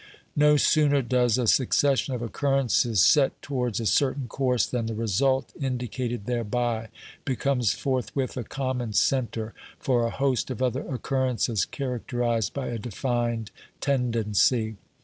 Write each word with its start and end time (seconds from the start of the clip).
No 0.35 0.57
sooner 0.57 1.03
does 1.03 1.37
a 1.37 1.45
succession 1.45 2.15
of 2.15 2.23
occurrences 2.23 3.01
set 3.01 3.39
towards 3.43 3.79
a 3.79 3.85
certain 3.85 4.27
course 4.27 4.65
than 4.65 4.87
the 4.87 4.95
result 4.95 5.53
indicated 5.61 6.25
thereby 6.25 6.87
becomes 7.23 7.73
forthwith 7.73 8.35
a 8.35 8.43
common 8.43 8.93
centre 8.93 9.53
for 9.77 10.03
a 10.03 10.09
host 10.09 10.49
of 10.49 10.59
other 10.59 10.87
occurrences 10.91 11.65
characterised 11.65 12.51
by 12.51 12.69
a 12.69 12.79
defined 12.79 13.51
tendency. 13.79 14.77